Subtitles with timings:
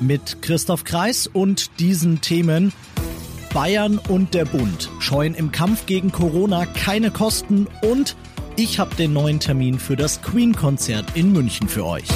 [0.00, 2.72] Mit Christoph Kreis und diesen Themen
[3.52, 8.14] Bayern und der Bund scheuen im Kampf gegen Corona keine Kosten und
[8.56, 12.08] ich habe den neuen Termin für das Queen-Konzert in München für euch.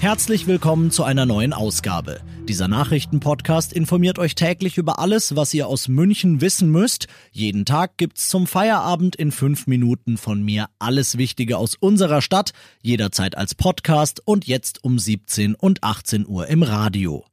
[0.00, 2.20] Herzlich willkommen zu einer neuen Ausgabe.
[2.48, 7.06] Dieser Nachrichtenpodcast informiert euch täglich über alles, was ihr aus München wissen müsst.
[7.32, 12.52] Jeden Tag gibt's zum Feierabend in fünf Minuten von mir alles Wichtige aus unserer Stadt,
[12.82, 17.24] jederzeit als Podcast und jetzt um 17 und 18 Uhr im Radio.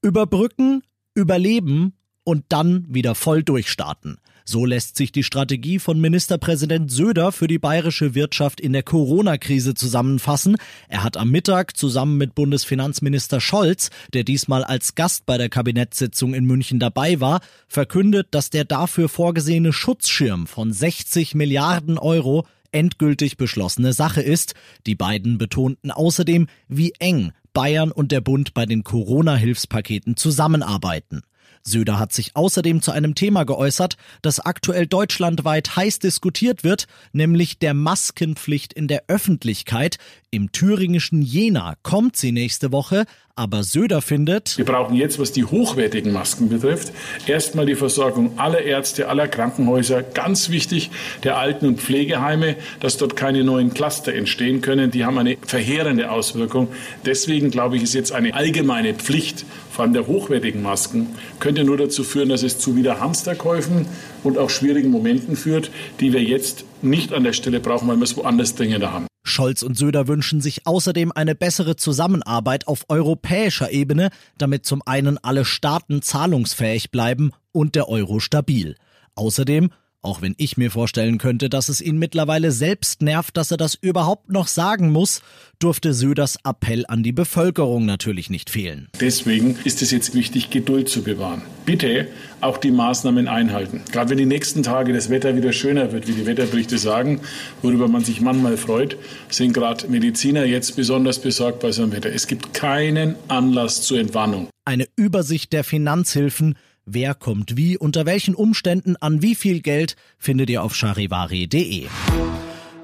[0.00, 4.18] Überbrücken, überleben und dann wieder voll durchstarten.
[4.44, 9.74] So lässt sich die Strategie von Ministerpräsident Söder für die bayerische Wirtschaft in der Corona-Krise
[9.74, 10.56] zusammenfassen.
[10.88, 16.34] Er hat am Mittag zusammen mit Bundesfinanzminister Scholz, der diesmal als Gast bei der Kabinettssitzung
[16.34, 23.36] in München dabei war, verkündet, dass der dafür vorgesehene Schutzschirm von 60 Milliarden Euro endgültig
[23.36, 24.54] beschlossene Sache ist.
[24.86, 31.22] Die beiden betonten außerdem, wie eng Bayern und der Bund bei den Corona-Hilfspaketen zusammenarbeiten.
[31.62, 37.58] Söder hat sich außerdem zu einem Thema geäußert, das aktuell deutschlandweit heiß diskutiert wird, nämlich
[37.58, 39.98] der Maskenpflicht in der Öffentlichkeit.
[40.30, 43.04] Im thüringischen Jena kommt sie nächste Woche,
[43.34, 46.92] aber Söder findet, wir brauchen jetzt, was die hochwertigen Masken betrifft,
[47.26, 50.90] erstmal die Versorgung aller Ärzte, aller Krankenhäuser, ganz wichtig,
[51.22, 54.90] der Alten- und Pflegeheime, dass dort keine neuen Cluster entstehen können.
[54.90, 56.68] Die haben eine verheerende Auswirkung.
[57.06, 61.08] Deswegen glaube ich, ist jetzt eine allgemeine Pflicht, vor allem der hochwertigen Masken,
[61.52, 63.84] könnte nur dazu führen, dass es zu wieder Hamsterkäufen
[64.24, 68.04] und auch schwierigen Momenten führt, die wir jetzt nicht an der Stelle brauchen, weil wir
[68.04, 69.06] es woanders dringender haben.
[69.22, 74.08] Scholz und Söder wünschen sich außerdem eine bessere Zusammenarbeit auf europäischer Ebene,
[74.38, 78.76] damit zum einen alle Staaten zahlungsfähig bleiben und der Euro stabil.
[79.14, 79.68] Außerdem
[80.02, 83.76] auch wenn ich mir vorstellen könnte, dass es ihn mittlerweile selbst nervt, dass er das
[83.76, 85.22] überhaupt noch sagen muss,
[85.60, 88.88] durfte Söders Appell an die Bevölkerung natürlich nicht fehlen.
[89.00, 91.42] Deswegen ist es jetzt wichtig, Geduld zu bewahren.
[91.64, 92.08] Bitte
[92.40, 93.82] auch die Maßnahmen einhalten.
[93.92, 97.20] Gerade wenn die nächsten Tage das Wetter wieder schöner wird, wie die Wetterberichte sagen,
[97.62, 98.96] worüber man sich manchmal freut,
[99.28, 102.12] sind gerade Mediziner jetzt besonders besorgt bei so einem Wetter.
[102.12, 104.48] Es gibt keinen Anlass zur Entwarnung.
[104.64, 110.50] Eine Übersicht der Finanzhilfen Wer kommt wie, unter welchen Umständen, an wie viel Geld, findet
[110.50, 111.86] ihr auf charivari.de.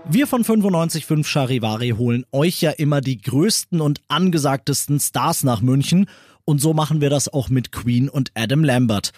[0.09, 6.09] Wir von 955 Charivari holen euch ja immer die größten und angesagtesten Stars nach München
[6.45, 9.11] und so machen wir das auch mit Queen und Adam Lambert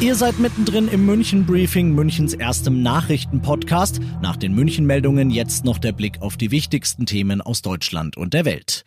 [0.00, 4.00] Ihr seid mittendrin im München Briefing, Münchens erstem Nachrichtenpodcast.
[4.22, 8.32] Nach den München Meldungen jetzt noch der Blick auf die wichtigsten Themen aus Deutschland und
[8.32, 8.86] der Welt.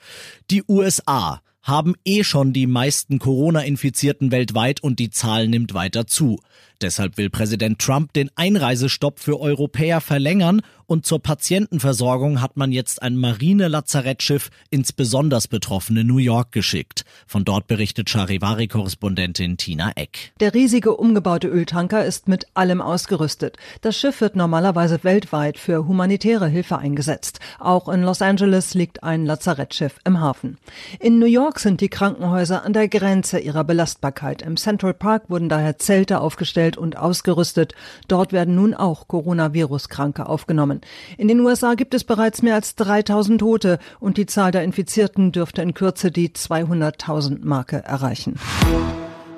[0.50, 6.40] Die USA haben eh schon die meisten Corona-Infizierten weltweit und die Zahl nimmt weiter zu.
[6.81, 13.01] Deshalb will Präsident Trump den Einreisestopp für Europäer verlängern und zur Patientenversorgung hat man jetzt
[13.01, 17.06] ein Marine-Lazarettschiff ins besonders betroffene New York geschickt.
[17.25, 20.34] Von dort berichtet Charivari-Korrespondentin Tina Eck.
[20.41, 23.57] Der riesige umgebaute Öltanker ist mit allem ausgerüstet.
[23.80, 27.40] Das Schiff wird normalerweise weltweit für humanitäre Hilfe eingesetzt.
[27.59, 30.57] Auch in Los Angeles liegt ein Lazarettschiff im Hafen.
[31.00, 34.41] In New York sind die Krankenhäuser an der Grenze ihrer Belastbarkeit.
[34.41, 37.74] Im Central Park wurden daher Zelte aufgestellt aufgestellt und ausgerüstet.
[38.08, 40.81] Dort werden nun auch Coronavirus-Kranke aufgenommen.
[41.18, 45.31] In den USA gibt es bereits mehr als 3000 Tote und die Zahl der Infizierten
[45.31, 48.39] dürfte in Kürze die 200.000 Marke erreichen.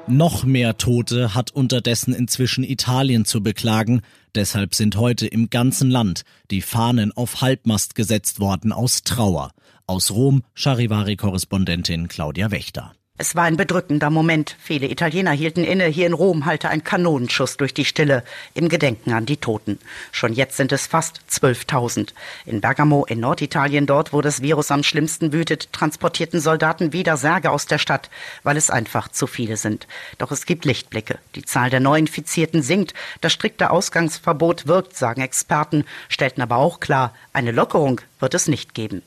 [0.07, 4.01] Noch mehr Tote hat unterdessen inzwischen Italien zu beklagen.
[4.35, 6.21] Deshalb sind heute im ganzen Land
[6.51, 9.51] die Fahnen auf Halbmast gesetzt worden aus Trauer.
[9.87, 12.93] Aus Rom, Charivari-Korrespondentin Claudia Wächter.
[13.17, 14.57] Es war ein bedrückender Moment.
[14.59, 15.85] Viele Italiener hielten inne.
[15.85, 19.79] Hier in Rom hallte ein Kanonenschuss durch die Stille im Gedenken an die Toten.
[20.11, 22.09] Schon jetzt sind es fast 12.000.
[22.45, 27.51] In Bergamo in Norditalien, dort wo das Virus am schlimmsten wütet, transportierten Soldaten wieder Särge
[27.51, 28.09] aus der Stadt,
[28.43, 29.87] weil es einfach zu viele sind.
[30.17, 31.17] Doch es gibt Lichtblicke.
[31.35, 32.93] Die Zahl der Neuinfizierten sinkt.
[33.21, 38.73] Das strikte Ausgangsverbot wirkt, sagen Experten, stellten aber auch klar, eine Lockerung wird es nicht
[38.73, 39.03] geben.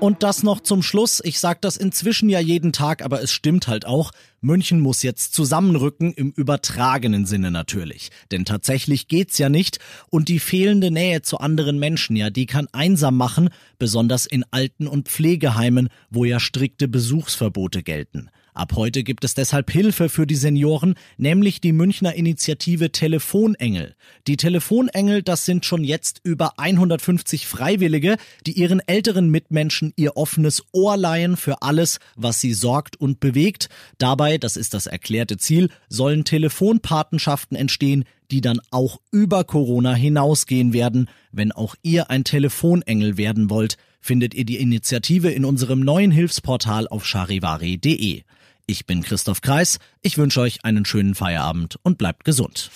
[0.00, 1.20] Und das noch zum Schluss.
[1.22, 4.12] Ich sage das inzwischen ja jeden Tag, aber es stimmt halt auch.
[4.40, 8.10] München muss jetzt zusammenrücken, im übertragenen Sinne natürlich.
[8.30, 9.78] Denn tatsächlich geht's ja nicht.
[10.08, 14.88] Und die fehlende Nähe zu anderen Menschen, ja, die kann einsam machen, besonders in Alten-
[14.88, 18.30] und Pflegeheimen, wo ja strikte Besuchsverbote gelten.
[18.60, 23.94] Ab heute gibt es deshalb Hilfe für die Senioren, nämlich die Münchner Initiative Telefonengel.
[24.26, 30.62] Die Telefonengel, das sind schon jetzt über 150 Freiwillige, die ihren älteren Mitmenschen ihr offenes
[30.72, 33.70] Ohr leihen für alles, was sie sorgt und bewegt.
[33.96, 40.74] Dabei, das ist das erklärte Ziel, sollen Telefonpatenschaften entstehen, die dann auch über Corona hinausgehen
[40.74, 41.08] werden.
[41.32, 46.88] Wenn auch ihr ein Telefonengel werden wollt, findet ihr die Initiative in unserem neuen Hilfsportal
[46.88, 48.24] auf charivari.de.
[48.70, 49.80] Ich bin Christoph Kreis.
[50.00, 52.70] Ich wünsche euch einen schönen Feierabend und bleibt gesund.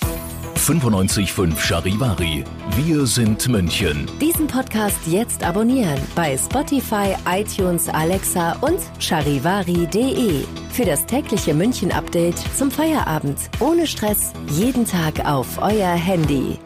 [0.57, 2.43] 95.5 Charivari.
[2.75, 4.11] Wir sind München.
[4.21, 10.45] Diesen Podcast jetzt abonnieren bei Spotify, iTunes, Alexa und charivari.de.
[10.73, 13.39] Für das tägliche München-Update zum Feierabend.
[13.61, 14.33] Ohne Stress.
[14.51, 16.59] Jeden Tag auf euer Handy.